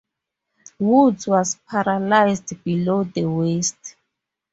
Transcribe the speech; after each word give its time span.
Woods 0.79 1.27
was 1.27 1.59
paralysed 1.69 2.63
below 2.63 3.03
the 3.03 3.23
waist. 3.25 3.97